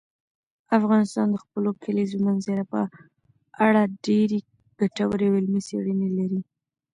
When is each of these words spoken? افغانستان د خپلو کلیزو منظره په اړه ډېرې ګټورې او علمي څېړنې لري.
افغانستان 0.77 1.27
د 1.31 1.35
خپلو 1.43 1.69
کلیزو 1.83 2.17
منظره 2.27 2.63
په 2.71 2.81
اړه 3.67 3.81
ډېرې 4.05 4.39
ګټورې 4.79 5.25
او 5.29 5.35
علمي 5.39 5.61
څېړنې 5.67 6.09
لري. 6.17 6.41